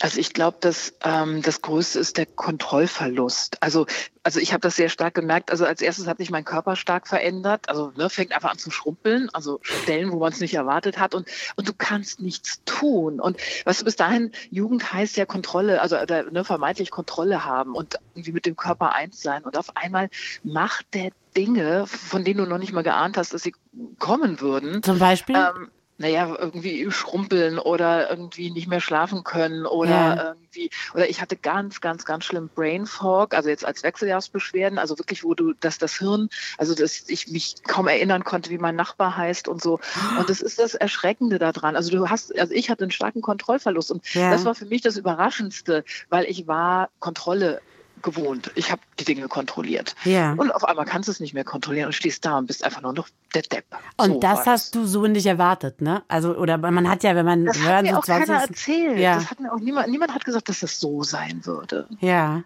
[0.00, 3.62] Also ich glaube, dass ähm, das Größte ist der Kontrollverlust.
[3.62, 3.86] Also,
[4.22, 5.50] also ich habe das sehr stark gemerkt.
[5.50, 7.68] Also als erstes hat sich mein Körper stark verändert.
[7.68, 11.14] Also ne, fängt einfach an zu schrumpeln, also Stellen, wo man es nicht erwartet hat.
[11.14, 13.20] Und, und du kannst nichts tun.
[13.20, 17.74] Und was du bis dahin, Jugend heißt ja Kontrolle, also oder, ne, vermeintlich Kontrolle haben
[17.74, 19.44] und irgendwie mit dem Körper eins sein.
[19.44, 20.08] Und auf einmal
[20.42, 23.54] macht der Dinge, von denen du noch nicht mal geahnt hast, dass sie
[23.98, 24.82] kommen würden.
[24.82, 25.36] Zum Beispiel?
[25.36, 25.70] Ähm,
[26.02, 30.28] naja, irgendwie schrumpeln oder irgendwie nicht mehr schlafen können oder ja.
[30.30, 34.98] irgendwie, oder ich hatte ganz, ganz, ganz schlimm Brain Fog, also jetzt als Wechseljahrsbeschwerden, also
[34.98, 38.74] wirklich, wo du, dass das Hirn, also dass ich mich kaum erinnern konnte, wie mein
[38.74, 39.78] Nachbar heißt und so.
[40.18, 41.76] Und das ist das Erschreckende daran.
[41.76, 44.32] Also du hast, also ich hatte einen starken Kontrollverlust und ja.
[44.32, 47.60] das war für mich das Überraschendste, weil ich war Kontrolle
[48.02, 48.50] gewohnt.
[48.54, 49.94] Ich habe die Dinge kontrolliert.
[50.04, 50.32] Ja.
[50.32, 52.82] Und auf einmal kannst du es nicht mehr kontrollieren und stehst da und bist einfach
[52.82, 53.64] nur noch der Depp.
[53.96, 56.02] Und so das hast du so nicht erwartet, ne?
[56.08, 58.42] Also, oder man hat ja, wenn man das hören, hat mir so auch 20 keiner
[58.42, 58.98] erzählt.
[58.98, 59.14] Ja.
[59.16, 61.86] Das hat mir auch niemand, niemand hat gesagt, dass das so sein würde.
[62.00, 62.42] Ja.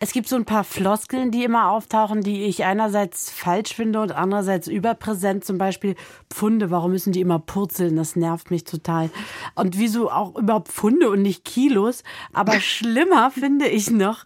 [0.00, 4.12] Es gibt so ein paar Floskeln, die immer auftauchen, die ich einerseits falsch finde und
[4.12, 5.44] andererseits überpräsent.
[5.44, 5.94] Zum Beispiel
[6.30, 6.70] Pfunde.
[6.70, 7.96] Warum müssen die immer purzeln?
[7.96, 9.10] Das nervt mich total.
[9.54, 12.02] Und wieso auch überhaupt Pfunde und nicht Kilos?
[12.32, 14.24] Aber schlimmer finde ich noch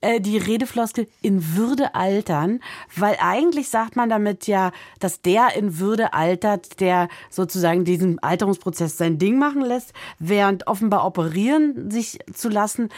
[0.00, 2.60] äh, die Redefloskel in Würde altern,
[2.96, 8.96] weil eigentlich sagt man damit ja, dass der in Würde altert, der sozusagen diesen Alterungsprozess
[8.96, 12.88] sein Ding machen lässt, während offenbar operieren sich zu lassen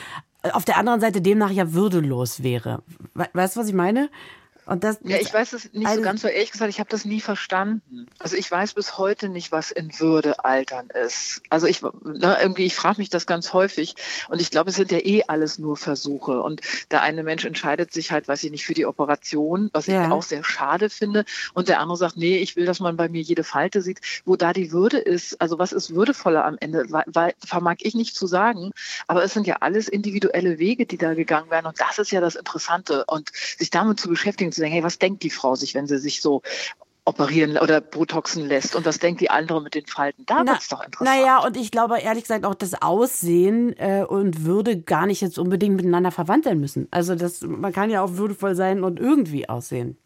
[0.53, 2.83] auf der anderen Seite demnach ja würdelos wäre.
[3.15, 4.11] Weißt du, was ich meine?
[4.65, 7.05] Und das, ja, ich weiß es nicht so ganz so ehrlich gesagt, ich habe das
[7.05, 8.07] nie verstanden.
[8.21, 11.43] Also ich weiß bis heute nicht, was in Würde altern ist.
[11.51, 13.97] Also ich ne, irgendwie, ich frage mich das ganz häufig
[14.29, 16.41] und ich glaube, es sind ja eh alles nur Versuche.
[16.41, 16.61] Und
[16.93, 20.07] der eine Mensch entscheidet sich halt, weiß ich nicht, für die Operation, was ja.
[20.07, 21.25] ich auch sehr schade finde.
[21.55, 24.37] Und der andere sagt, nee, ich will, dass man bei mir jede Falte sieht, wo
[24.37, 25.41] da die Würde ist.
[25.41, 28.71] Also was ist würdevoller am Ende, weil, weil vermag ich nicht zu sagen.
[29.09, 31.67] Aber es sind ja alles individuelle Wege, die da gegangen werden.
[31.67, 33.05] Und das ist ja das Interessante.
[33.09, 35.99] Und sich damit zu beschäftigen, zu denken, hey, was denkt die Frau sich, wenn sie
[35.99, 36.43] sich so
[37.05, 40.25] operieren oder Botoxen lässt und was denkt die andere mit den Falten.
[40.27, 41.19] Da wird es doch interessant.
[41.19, 45.39] Naja, und ich glaube ehrlich gesagt auch das Aussehen äh, und Würde gar nicht jetzt
[45.39, 46.87] unbedingt miteinander verwandt sein müssen.
[46.93, 49.99] Also das, man kann ja auch würdevoll sein und irgendwie aussehen.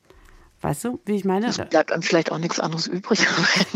[0.62, 1.48] Weißt du, wie ich meine?
[1.48, 3.26] Es bleibt dann vielleicht auch nichts anderes übrig.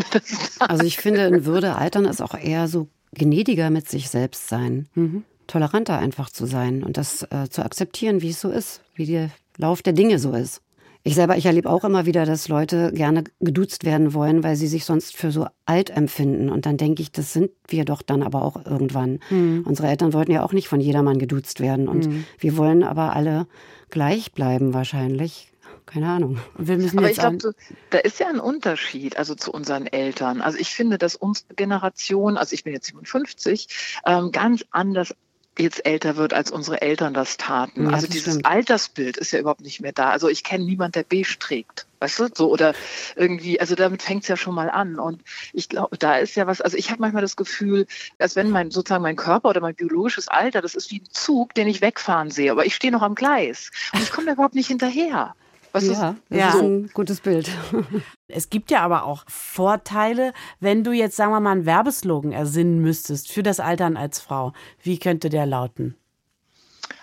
[0.61, 4.89] also ich finde, in Würde altern ist auch eher so gnädiger mit sich selbst sein.
[4.95, 5.25] Mhm.
[5.47, 9.31] Toleranter einfach zu sein und das äh, zu akzeptieren, wie es so ist, wie der
[9.61, 10.63] Lauf der Dinge so ist.
[11.03, 14.67] Ich selber, ich erlebe auch immer wieder, dass Leute gerne geduzt werden wollen, weil sie
[14.67, 16.51] sich sonst für so alt empfinden.
[16.51, 19.19] Und dann denke ich, das sind wir doch dann aber auch irgendwann.
[19.31, 19.65] Mhm.
[19.67, 21.89] Unsere Eltern wollten ja auch nicht von jedermann geduzt werden.
[21.89, 22.25] Und mhm.
[22.39, 23.47] wir wollen aber alle
[23.89, 25.51] gleich bleiben wahrscheinlich.
[25.87, 26.39] Keine Ahnung.
[26.57, 27.55] aber ich glaube,
[27.89, 30.41] da ist ja ein Unterschied, also zu unseren Eltern.
[30.41, 35.15] Also ich finde, dass unsere Generation, also ich bin jetzt 57, ähm, ganz anders
[35.59, 37.85] jetzt älter wird, als unsere Eltern das taten.
[37.85, 38.47] Ja, also das dieses stimmt.
[38.47, 40.11] Altersbild ist ja überhaupt nicht mehr da.
[40.11, 41.87] Also ich kenne niemanden, der beige trägt.
[41.99, 42.75] Weißt du, so oder
[43.15, 44.99] irgendwie, also damit fängt es ja schon mal an.
[44.99, 47.87] Und ich glaube, da ist ja was, also ich habe manchmal das Gefühl,
[48.19, 51.55] als wenn mein sozusagen mein Körper oder mein biologisches Alter, das ist wie ein Zug,
[51.55, 54.55] den ich wegfahren sehe, aber ich stehe noch am Gleis und ich komme da überhaupt
[54.55, 55.35] nicht hinterher.
[55.73, 56.49] Was ja, ist, ja.
[56.51, 57.51] ist ein gutes Bild.
[58.33, 62.81] Es gibt ja aber auch Vorteile, wenn du jetzt, sagen wir mal, einen Werbeslogan ersinnen
[62.81, 64.53] müsstest für das Altern als Frau.
[64.81, 65.97] Wie könnte der lauten?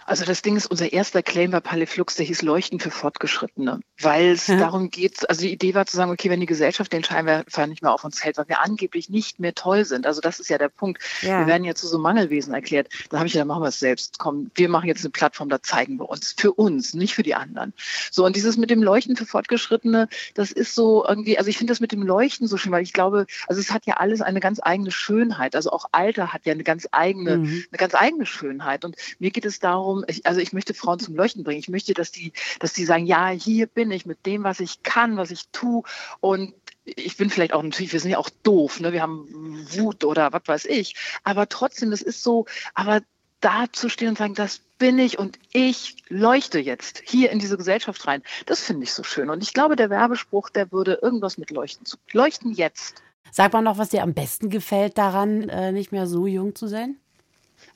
[0.07, 4.29] Also das Ding ist, unser erster Claim bei Paliflux, der hieß Leuchten für Fortgeschrittene, weil
[4.29, 4.57] es ja.
[4.57, 7.81] darum geht, also die Idee war zu sagen, okay, wenn die Gesellschaft den Scheinwerfer nicht
[7.81, 10.57] mehr auf uns hält, weil wir angeblich nicht mehr toll sind, also das ist ja
[10.57, 11.41] der Punkt, ja.
[11.41, 13.79] wir werden ja zu so Mangelwesen erklärt, dann habe ich ja, dann machen wir es
[13.79, 17.23] selbst, komm, wir machen jetzt eine Plattform, da zeigen wir uns, für uns, nicht für
[17.23, 17.73] die anderen.
[18.09, 21.71] So, und dieses mit dem Leuchten für Fortgeschrittene, das ist so irgendwie, also ich finde
[21.71, 24.39] das mit dem Leuchten so schön, weil ich glaube, also es hat ja alles eine
[24.39, 27.65] ganz eigene Schönheit, also auch Alter hat ja eine ganz eigene, mhm.
[27.71, 30.99] eine ganz eigene Schönheit und mir geht es darum, darum, ich, also ich möchte Frauen
[30.99, 31.59] zum Leuchten bringen.
[31.59, 34.83] Ich möchte, dass die, dass die sagen, ja, hier bin ich mit dem, was ich
[34.83, 35.83] kann, was ich tue.
[36.19, 36.53] Und
[36.85, 38.93] ich bin vielleicht auch natürlich, wir sind ja auch doof, ne?
[38.93, 39.27] Wir haben
[39.71, 40.95] Wut oder was weiß ich.
[41.23, 43.01] Aber trotzdem, das ist so, aber
[43.41, 47.57] da zu stehen und sagen, das bin ich und ich leuchte jetzt hier in diese
[47.57, 48.23] Gesellschaft rein.
[48.45, 49.29] Das finde ich so schön.
[49.29, 51.85] Und ich glaube, der Werbespruch, der würde irgendwas mit Leuchten.
[52.13, 53.03] Leuchten jetzt.
[53.31, 56.67] Sag mal noch, was dir am besten gefällt daran, äh, nicht mehr so jung zu
[56.67, 56.97] sein?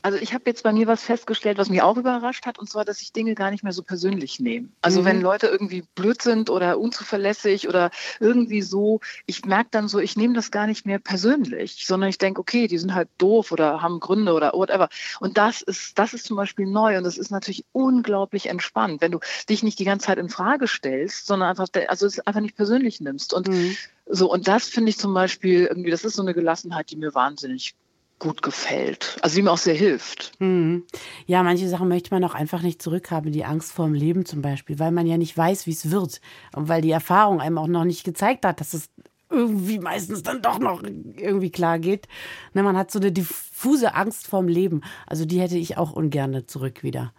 [0.02, 2.86] Also ich habe jetzt bei mir was festgestellt, was mich auch überrascht hat, und zwar,
[2.86, 4.70] dass ich Dinge gar nicht mehr so persönlich nehme.
[4.82, 5.06] Also mhm.
[5.06, 10.16] wenn Leute irgendwie blöd sind oder unzuverlässig oder irgendwie so, ich merke dann so, ich
[10.16, 13.82] nehme das gar nicht mehr persönlich, sondern ich denke, okay, die sind halt doof oder
[13.82, 14.90] haben Gründe oder whatever.
[15.20, 19.12] Und das ist, das ist zum Beispiel neu und das ist natürlich unglaublich entspannt, wenn
[19.12, 22.56] du dich nicht die ganze Zeit in Frage stellst, sondern einfach, also es einfach nicht
[22.56, 23.34] persönlich nimmst.
[23.34, 23.76] Und mhm.
[24.08, 27.14] so, und das finde ich zum Beispiel irgendwie, das ist so eine Gelassenheit, die mir
[27.14, 27.76] wahnsinnig
[28.22, 29.18] gut gefällt.
[29.22, 30.32] Also die mir auch sehr hilft.
[30.40, 30.86] Mhm.
[31.26, 34.44] Ja, manche Sachen möchte man auch einfach nicht zurückhaben, die Angst vor dem Leben zum
[34.44, 36.22] Beispiel, weil man ja nicht weiß, wie es wird.
[36.56, 38.90] Und weil die Erfahrung einem auch noch nicht gezeigt hat, dass es
[39.32, 42.08] irgendwie meistens dann doch noch irgendwie klar geht.
[42.54, 44.82] Ne, man hat so eine diffuse Angst vorm Leben.
[45.08, 47.14] Also die hätte ich auch ungern zurück wieder.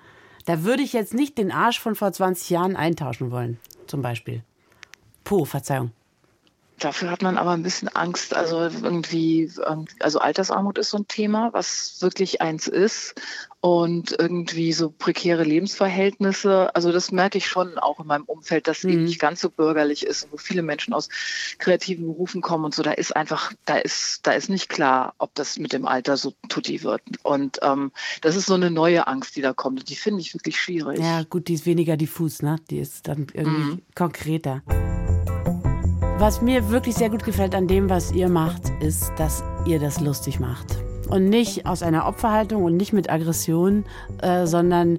[0.44, 4.44] Da würde ich jetzt nicht den Arsch von vor 20 Jahren eintauschen wollen, zum Beispiel.
[5.24, 5.90] Po, Verzeihung.
[6.78, 8.34] Dafür hat man aber ein bisschen Angst.
[8.34, 13.14] Also irgendwie, ähm, also Altersarmut ist so ein Thema, was wirklich eins ist.
[13.60, 16.74] Und irgendwie so prekäre Lebensverhältnisse.
[16.74, 18.90] Also das merke ich schon auch in meinem Umfeld, dass mhm.
[18.90, 21.08] eben nicht ganz so bürgerlich ist, wo viele Menschen aus
[21.58, 22.82] kreativen Berufen kommen und so.
[22.82, 26.32] Da ist einfach, da ist, da ist nicht klar, ob das mit dem Alter so
[26.48, 27.02] tutti wird.
[27.22, 29.78] Und ähm, das ist so eine neue Angst, die da kommt.
[29.78, 30.98] Und die finde ich wirklich schwierig.
[30.98, 32.56] Ja, gut, die ist weniger diffus, ne?
[32.68, 33.82] Die ist dann irgendwie mhm.
[33.94, 34.62] konkreter.
[36.18, 40.00] Was mir wirklich sehr gut gefällt an dem, was ihr macht, ist, dass ihr das
[40.00, 40.78] lustig macht.
[41.08, 43.84] Und nicht aus einer Opferhaltung und nicht mit Aggression,
[44.22, 44.98] äh, sondern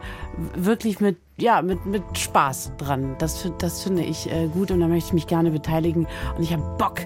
[0.55, 3.15] wirklich mit, ja, mit, mit Spaß dran.
[3.19, 6.07] Das, das finde ich äh, gut und da möchte ich mich gerne beteiligen.
[6.37, 6.99] Und ich habe Bock,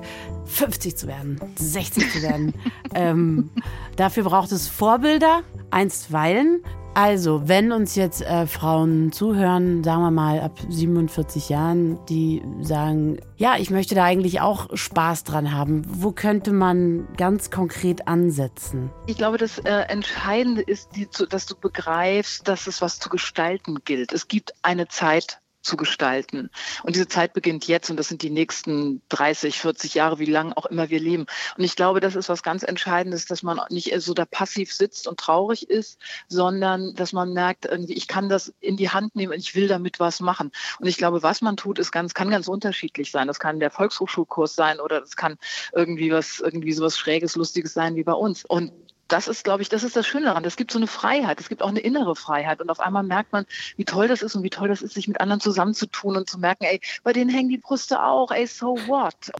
[0.46, 2.54] 50 zu werden, 60 zu werden.
[2.96, 3.52] ähm,
[3.96, 6.63] dafür braucht es Vorbilder, einstweilen.
[6.98, 13.20] Also, wenn uns jetzt äh, Frauen zuhören, sagen wir mal ab 47 Jahren, die sagen,
[13.36, 18.90] ja, ich möchte da eigentlich auch Spaß dran haben, wo könnte man ganz konkret ansetzen?
[19.06, 23.78] Ich glaube, das äh, Entscheidende ist, die, dass du begreifst, dass es was zu gestalten
[23.86, 24.12] gilt.
[24.12, 26.49] Es gibt eine Zeit, zu gestalten.
[26.84, 30.56] Und diese Zeit beginnt jetzt und das sind die nächsten 30, 40 Jahre, wie lange
[30.58, 31.25] auch immer wir leben.
[31.58, 35.08] Und ich glaube, das ist was ganz Entscheidendes, dass man nicht so da passiv sitzt
[35.08, 39.34] und traurig ist, sondern dass man merkt, irgendwie, ich kann das in die Hand nehmen
[39.34, 40.51] und ich will damit was machen.
[40.80, 43.27] Und ich glaube, was man tut, ist ganz, kann ganz unterschiedlich sein.
[43.27, 45.38] Das kann der Volkshochschulkurs sein oder das kann
[45.73, 48.45] irgendwie was, irgendwie sowas Schräges, Lustiges sein wie bei uns.
[48.45, 48.71] Und
[49.08, 50.43] das ist, glaube ich, das ist das Schöne daran.
[50.46, 52.62] Es gibt so eine Freiheit, es gibt auch eine innere Freiheit.
[52.62, 55.08] Und auf einmal merkt man, wie toll das ist und wie toll das ist, sich
[55.08, 58.78] mit anderen zusammenzutun und zu merken, ey, bei denen hängen die Brüste auch, ey, so
[58.88, 59.32] what?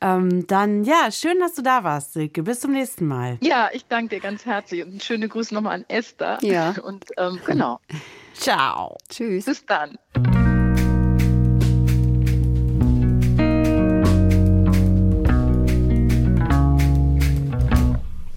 [0.00, 2.42] Ähm, dann, ja, schön, dass du da warst, Silke.
[2.42, 3.38] Bis zum nächsten Mal.
[3.40, 6.38] Ja, ich danke dir ganz herzlich und schöne Grüße nochmal an Esther.
[6.42, 6.74] Ja.
[6.82, 7.80] Und ähm, genau.
[8.34, 8.96] Ciao.
[9.08, 9.46] Tschüss.
[9.46, 9.98] Bis dann.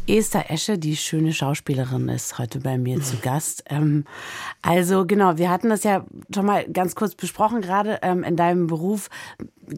[0.10, 3.64] Esther Esche, die schöne Schauspielerin, ist heute bei mir zu Gast.
[3.70, 4.06] Ähm,
[4.62, 8.68] also genau, wir hatten das ja schon mal ganz kurz besprochen, gerade ähm, in deinem
[8.68, 9.10] Beruf.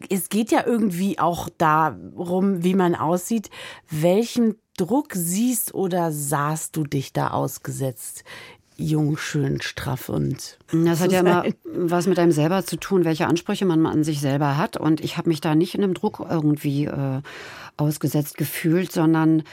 [0.08, 3.50] Es geht ja irgendwie auch darum, wie man aussieht.
[3.90, 8.24] Welchen Druck siehst oder sahst du dich da ausgesetzt
[8.76, 10.58] jung, schön, straff und.
[10.72, 14.20] Das hat ja immer was mit einem selber zu tun, welche Ansprüche man an sich
[14.20, 14.76] selber hat.
[14.76, 17.20] Und ich habe mich da nicht in einem Druck irgendwie äh,
[17.76, 19.44] ausgesetzt gefühlt, sondern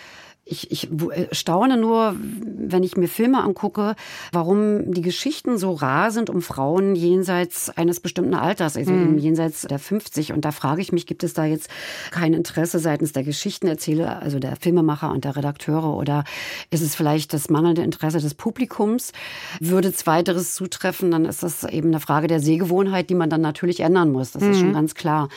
[0.50, 3.96] ich, ich äh, staune nur, wenn ich mir Filme angucke,
[4.32, 9.18] warum die Geschichten so rar sind um Frauen jenseits eines bestimmten Alters, also mhm.
[9.18, 10.34] jenseits der 50.
[10.34, 11.70] Und da frage ich mich, gibt es da jetzt
[12.12, 16.24] kein Interesse seitens der Geschichtenerzähler, also der Filmemacher und der Redakteure, oder
[16.72, 19.12] ist es vielleicht das mangelnde Interesse des Publikums?
[19.60, 23.82] Würde zweiteres zutreffen, dann ist das eben eine Frage der Sehgewohnheit, die man dann natürlich
[23.82, 24.32] ändern muss.
[24.32, 24.52] Das mhm.
[24.52, 25.30] ist schon ganz klar.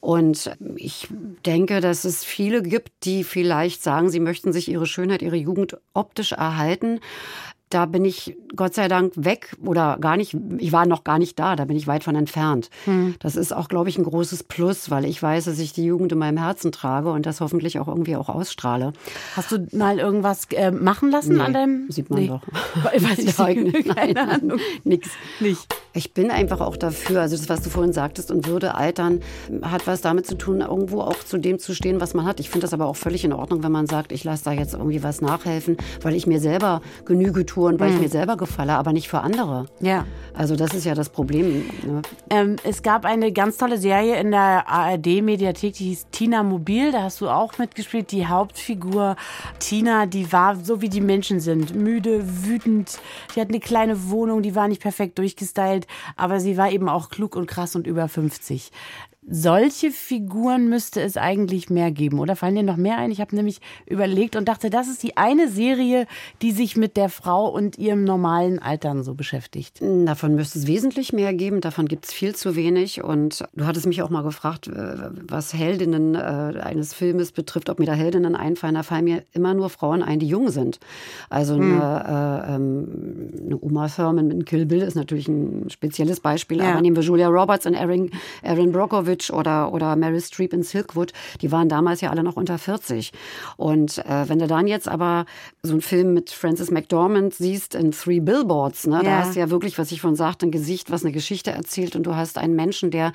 [0.00, 1.08] Und ich
[1.44, 5.76] denke, dass es viele gibt, die vielleicht sagen, sie möchten sich ihre Schönheit, ihre Jugend
[5.94, 7.00] optisch erhalten
[7.70, 11.38] da bin ich Gott sei Dank weg oder gar nicht, ich war noch gar nicht
[11.38, 12.70] da, da bin ich weit von entfernt.
[12.86, 13.14] Hm.
[13.18, 16.12] Das ist auch, glaube ich, ein großes Plus, weil ich weiß, dass ich die Jugend
[16.12, 18.92] in meinem Herzen trage und das hoffentlich auch irgendwie auch ausstrahle.
[19.36, 21.90] Hast du mal irgendwas äh, machen lassen nee, an deinem?
[21.90, 22.28] Sieht man nee.
[22.28, 22.42] doch.
[22.94, 24.58] Ich weiß nicht, Nein, keine Ahnung.
[24.84, 25.10] Nix.
[25.40, 25.74] Nicht.
[25.92, 29.20] Ich bin einfach auch dafür, also das, was du vorhin sagtest, und Würde altern
[29.62, 32.40] hat was damit zu tun, irgendwo auch zu dem zu stehen, was man hat.
[32.40, 34.74] Ich finde das aber auch völlig in Ordnung, wenn man sagt, ich lasse da jetzt
[34.74, 38.74] irgendwie was nachhelfen, weil ich mir selber Genüge tue und weil ich mir selber gefalle,
[38.74, 39.66] aber nicht für andere.
[39.80, 40.04] Ja.
[40.34, 41.64] Also das ist ja das Problem.
[41.84, 42.02] Ne?
[42.30, 46.92] Ähm, es gab eine ganz tolle Serie in der ARD-Mediathek, die hieß Tina Mobil.
[46.92, 48.12] Da hast du auch mitgespielt.
[48.12, 49.16] Die Hauptfigur
[49.58, 51.74] Tina, die war so wie die Menschen sind.
[51.74, 52.98] Müde, wütend.
[53.34, 57.10] Die hat eine kleine Wohnung, die war nicht perfekt durchgestylt, aber sie war eben auch
[57.10, 58.70] klug und krass und über 50
[59.30, 62.18] solche Figuren müsste es eigentlich mehr geben.
[62.18, 63.10] Oder fallen dir noch mehr ein?
[63.10, 66.06] Ich habe nämlich überlegt und dachte, das ist die eine Serie,
[66.40, 69.80] die sich mit der Frau und ihrem normalen Altern so beschäftigt.
[69.80, 71.60] Davon müsste es wesentlich mehr geben.
[71.60, 73.04] Davon gibt es viel zu wenig.
[73.04, 77.78] Und du hattest mich auch mal gefragt, äh, was Heldinnen äh, eines Filmes betrifft, ob
[77.78, 78.74] mir da Heldinnen einfallen.
[78.76, 80.80] Da fallen mir immer nur Frauen ein, die jung sind.
[81.28, 81.80] Also hm.
[81.80, 82.88] eine, äh, ähm,
[83.44, 86.58] eine Uma Thurman mit Kill Bill ist natürlich ein spezielles Beispiel.
[86.58, 86.72] Ja.
[86.72, 88.10] Aber nehmen wir Julia Roberts und Erin,
[88.42, 92.36] Erin Brockovich Malkovich oder, oder Meryl Streep in Silkwood, die waren damals ja alle noch
[92.36, 93.12] unter 40.
[93.56, 95.26] Und äh, wenn du dann jetzt aber
[95.62, 99.02] so einen Film mit Frances McDormand siehst in Three Billboards, ne, ja.
[99.02, 101.96] da hast du ja wirklich, was ich von sagte, ein Gesicht, was eine Geschichte erzählt
[101.96, 103.12] und du hast einen Menschen, der,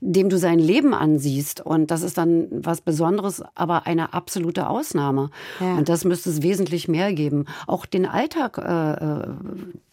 [0.00, 1.60] dem du sein Leben ansiehst.
[1.60, 5.30] Und das ist dann was Besonderes, aber eine absolute Ausnahme.
[5.60, 5.76] Ja.
[5.76, 7.46] Und das müsste es wesentlich mehr geben.
[7.66, 9.24] Auch den Alltag, äh, äh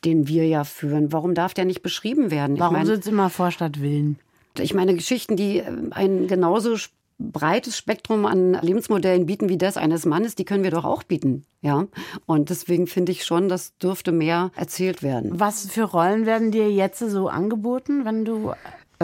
[0.04, 2.58] den wir ja führen, warum darf der nicht beschrieben werden?
[2.58, 4.18] Warum sind es immer Vorstadtwillen?
[4.60, 6.76] Ich meine, Geschichten, die äh, ein genauso
[7.20, 11.46] breites Spektrum an Lebensmodellen bieten wie das eines Mannes, die können wir doch auch bieten.
[11.62, 11.88] Ja.
[12.26, 15.40] Und deswegen finde ich schon, das dürfte mehr erzählt werden.
[15.40, 18.54] Was für Rollen werden dir jetzt so angeboten, wenn du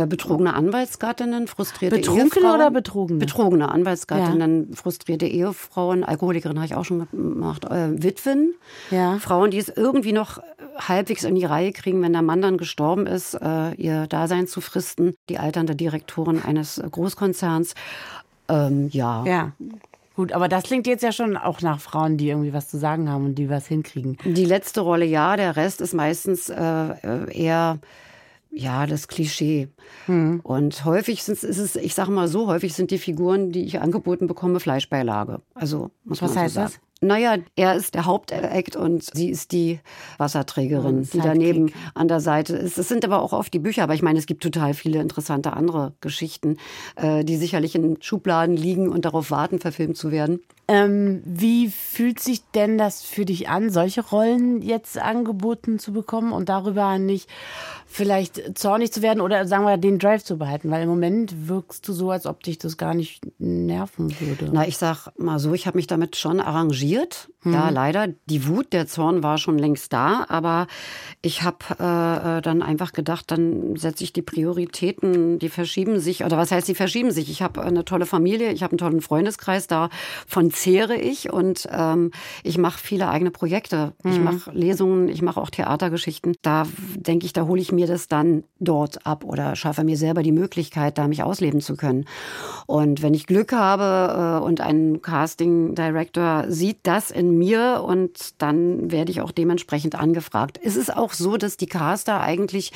[0.06, 2.56] betrogene Anwaltsgattinnen, frustrierte Betrunkene Ehefrauen.
[2.56, 3.20] oder betrogene?
[3.20, 4.76] Betrogene Anwaltsgattinnen, ja.
[4.76, 8.54] frustrierte Ehefrauen, Alkoholikerin habe ich auch schon gemacht, äh, Witwen,
[8.92, 9.18] ja.
[9.20, 10.40] Frauen, die es irgendwie noch
[10.78, 14.62] halbwegs in die Reihe kriegen, wenn der Mann dann gestorben ist, äh, ihr Dasein zu
[14.62, 17.74] fristen, die alternde Direktorin eines Großkonzerns.
[18.50, 19.24] Ähm, ja.
[19.26, 19.52] Ja.
[20.16, 23.08] Gut, aber das klingt jetzt ja schon auch nach Frauen, die irgendwie was zu sagen
[23.08, 24.18] haben und die was hinkriegen.
[24.26, 27.78] Die letzte Rolle ja, der Rest ist meistens äh, eher
[28.58, 29.70] ja, das Klischee.
[30.06, 30.40] Hm.
[30.44, 33.80] Und häufig sind, ist es, ich sage mal so, häufig sind die Figuren, die ich
[33.80, 35.42] angeboten bekomme, Fleischbeilage.
[35.54, 36.74] Also muss Was man heißt so sagen.
[36.74, 36.82] das?
[37.00, 39.80] Naja, er ist der Hauptakt und sie ist die
[40.18, 42.80] Wasserträgerin, die daneben an der Seite ist.
[42.80, 45.54] Es sind aber auch oft die Bücher, aber ich meine, es gibt total viele interessante
[45.54, 46.58] andere Geschichten,
[46.96, 50.40] äh, die sicherlich in Schubladen liegen und darauf warten, verfilmt zu werden.
[50.70, 56.34] Ähm, wie fühlt sich denn das für dich an, solche Rollen jetzt angeboten zu bekommen
[56.34, 57.30] und darüber nicht
[57.90, 60.70] vielleicht zornig zu werden oder sagen wir den Drive zu behalten?
[60.70, 64.50] Weil im Moment wirkst du so, als ob dich das gar nicht nerven würde.
[64.52, 67.30] Na, ich sag mal so, ich habe mich damit schon arrangiert.
[67.44, 67.54] Mhm.
[67.54, 68.08] Ja, leider.
[68.26, 70.68] Die Wut, der Zorn war schon längst da, aber
[71.22, 76.26] ich habe äh, äh, dann einfach gedacht, dann setze ich die Prioritäten, die verschieben sich,
[76.26, 77.30] oder was heißt, die verschieben sich?
[77.30, 82.12] Ich habe eine tolle Familie, ich habe einen tollen Freundeskreis, davon zehre ich und ähm,
[82.44, 83.94] ich mache viele eigene Projekte.
[84.04, 84.12] Mhm.
[84.12, 86.36] Ich mache Lesungen, ich mache auch Theatergeschichten.
[86.42, 86.66] Da
[86.96, 90.32] denke ich, da hole ich mir das dann dort ab oder schaffe mir selber die
[90.32, 92.06] Möglichkeit, da mich ausleben zu können.
[92.66, 98.42] Und wenn ich Glück habe äh, und ein Casting Director sieht das in mir und
[98.42, 100.60] dann werde ich auch dementsprechend angefragt.
[100.64, 102.72] Es ist auch so, dass die Caster eigentlich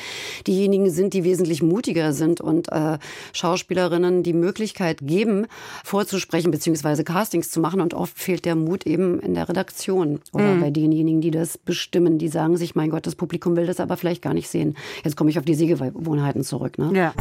[0.46, 2.98] diejenigen sind, die wesentlich mutiger sind und äh,
[3.32, 5.46] Schauspielerinnen die Möglichkeit geben,
[5.84, 7.02] vorzusprechen bzw.
[7.02, 10.60] Castings zu machen machen und oft fehlt der Mut eben in der Redaktion oder mhm.
[10.60, 13.96] bei denjenigen, die das bestimmen, die sagen sich, mein Gott, das Publikum will das aber
[13.96, 14.76] vielleicht gar nicht sehen.
[15.04, 16.78] Jetzt komme ich auf die Sehgewohnheiten zurück.
[16.78, 16.90] Ne?
[16.94, 17.14] Ja.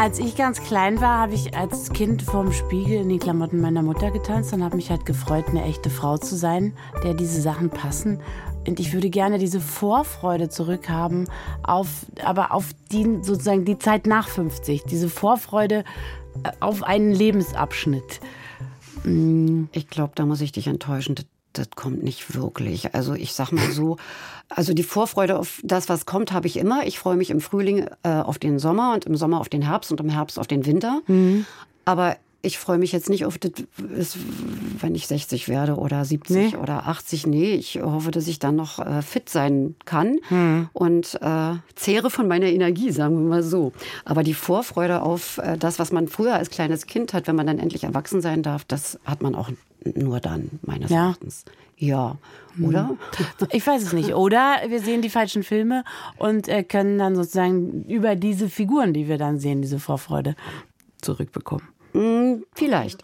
[0.00, 3.82] Als ich ganz klein war, habe ich als Kind vorm Spiegel in die Klamotten meiner
[3.82, 6.72] Mutter getanzt und habe mich halt gefreut, eine echte Frau zu sein,
[7.04, 8.18] der diese Sachen passen.
[8.70, 11.28] Und ich würde gerne diese Vorfreude zurückhaben,
[11.64, 11.88] auf,
[12.24, 14.84] aber auf die, sozusagen die Zeit nach 50.
[14.84, 15.82] Diese Vorfreude
[16.44, 18.20] äh, auf einen Lebensabschnitt.
[19.02, 19.64] Mm.
[19.72, 21.16] Ich glaube, da muss ich dich enttäuschen.
[21.16, 22.94] Das, das kommt nicht wirklich.
[22.94, 23.96] Also ich sag mal so,
[24.48, 26.86] also die Vorfreude auf das, was kommt, habe ich immer.
[26.86, 29.90] Ich freue mich im Frühling äh, auf den Sommer und im Sommer auf den Herbst
[29.90, 31.00] und im Herbst auf den Winter.
[31.08, 31.44] Mhm.
[31.84, 34.16] Aber ich freue mich jetzt nicht auf das,
[34.80, 36.56] wenn ich 60 werde oder 70 nee.
[36.56, 37.26] oder 80.
[37.26, 40.68] Nee, ich hoffe, dass ich dann noch äh, fit sein kann hm.
[40.72, 43.72] und äh, zehre von meiner Energie, sagen wir mal so.
[44.04, 47.46] Aber die Vorfreude auf äh, das, was man früher als kleines Kind hat, wenn man
[47.46, 49.50] dann endlich erwachsen sein darf, das hat man auch
[49.94, 51.06] nur dann, meines ja.
[51.06, 51.44] Erachtens.
[51.76, 52.16] Ja,
[52.56, 52.64] hm.
[52.64, 52.96] oder?
[53.52, 54.14] Ich weiß es nicht.
[54.14, 55.84] Oder wir sehen die falschen Filme
[56.16, 60.36] und äh, können dann sozusagen über diese Figuren, die wir dann sehen, diese Vorfreude
[61.02, 61.68] zurückbekommen.
[61.92, 63.02] Hm, vielleicht.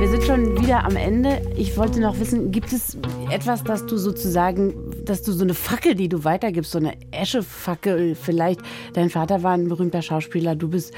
[0.00, 1.40] Wir sind schon wieder am Ende.
[1.56, 2.98] Ich wollte noch wissen, gibt es
[3.30, 8.14] etwas, dass du sozusagen, dass du so eine Fackel, die du weitergibst, so eine Eschefackel
[8.14, 8.60] vielleicht.
[8.92, 10.92] Dein Vater war ein berühmter Schauspieler, du bist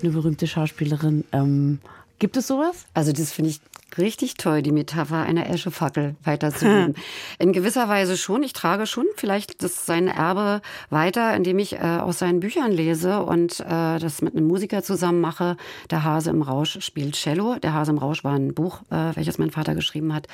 [0.00, 1.24] eine berühmte Schauspielerin.
[1.32, 1.80] Ähm,
[2.20, 2.86] gibt es sowas?
[2.94, 3.60] Also das finde ich
[3.98, 6.94] richtig toll, die Metapher einer Eschefackel weiterzugeben.
[7.38, 8.42] In gewisser Weise schon.
[8.42, 13.22] Ich trage schon vielleicht das sein Erbe weiter, indem ich äh, aus seinen Büchern lese
[13.22, 15.56] und äh, das mit einem Musiker zusammen mache.
[15.90, 17.56] Der Hase im Rausch spielt Cello.
[17.56, 20.26] Der Hase im Rausch war ein Buch, äh, welches mein Vater geschrieben hat.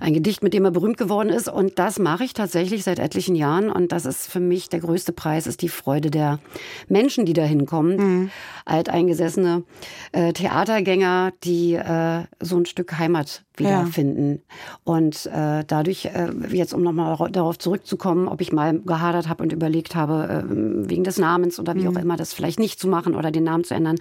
[0.00, 1.48] Ein Gedicht, mit dem er berühmt geworden ist.
[1.48, 3.70] Und das mache ich tatsächlich seit etlichen Jahren.
[3.70, 6.40] Und das ist für mich der größte Preis, ist die Freude der
[6.88, 7.96] Menschen, die da hinkommen.
[7.96, 8.30] Mhm.
[8.64, 9.64] Alteingesessene
[10.12, 14.42] äh, Theatergänger, die äh, so ein Stück Heimat wiederfinden.
[14.48, 14.80] Ja.
[14.84, 19.52] Und äh, dadurch, äh, jetzt um nochmal darauf zurückzukommen, ob ich mal gehadert habe und
[19.52, 21.96] überlegt habe, äh, wegen des Namens oder wie mhm.
[21.96, 23.96] auch immer, das vielleicht nicht zu machen oder den Namen zu ändern.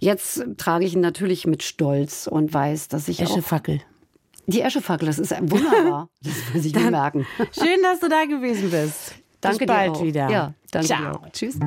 [0.00, 3.20] Jetzt trage ich ihn natürlich mit Stolz und weiß, dass ich.
[3.20, 3.80] Eschefackel.
[4.46, 6.08] Die Eschefackel, das ist wunderbar.
[6.22, 7.26] das muss ich mir merken.
[7.52, 9.14] Schön, dass du da gewesen bist.
[9.40, 10.04] Danke Bis bald dir auch.
[10.04, 10.30] wieder.
[10.30, 11.20] Ja, danke Ciao.
[11.32, 11.58] Tschüss.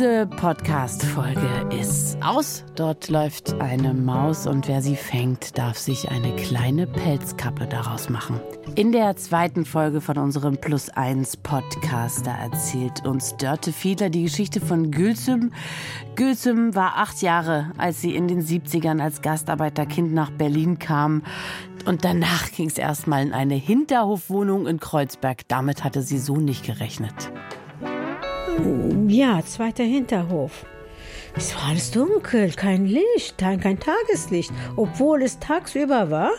[0.00, 2.64] Diese Podcast-Folge ist aus.
[2.74, 8.40] Dort läuft eine Maus und wer sie fängt, darf sich eine kleine Pelzkappe daraus machen.
[8.76, 14.22] In der zweiten Folge von unserem Plus 1 Podcast, da erzählt uns Dörte Fiedler die
[14.22, 15.52] Geschichte von Gülsüm.
[16.14, 21.24] Gülsüm war acht Jahre, als sie in den 70ern als Gastarbeiterkind nach Berlin kam.
[21.84, 25.46] Und danach ging es erstmal in eine Hinterhofwohnung in Kreuzberg.
[25.48, 27.30] Damit hatte sie so nicht gerechnet.
[29.08, 30.64] Ja, zweiter Hinterhof.
[31.36, 36.30] Es war alles dunkel, kein Licht, kein Tageslicht, obwohl es tagsüber war.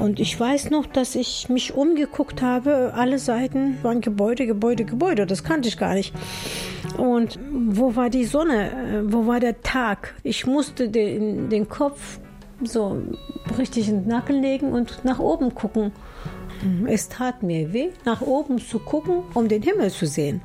[0.00, 2.92] Und ich weiß noch, dass ich mich umgeguckt habe.
[2.94, 5.26] Alle Seiten waren Gebäude, Gebäude, Gebäude.
[5.26, 6.14] Das kannte ich gar nicht.
[6.98, 9.04] Und wo war die Sonne?
[9.06, 10.14] Wo war der Tag?
[10.22, 12.18] Ich musste den, den Kopf
[12.62, 13.02] so
[13.58, 15.92] richtig in den Nacken legen und nach oben gucken.
[16.86, 20.42] Es tat mir weh, nach oben zu gucken, um den Himmel zu sehen.